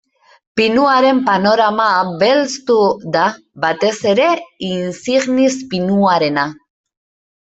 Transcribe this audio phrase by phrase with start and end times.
[0.59, 1.89] Pinuaren panorama
[2.23, 2.77] belztu
[3.15, 3.25] da,
[3.65, 4.25] batez ere
[4.69, 6.47] insignis pinuarena.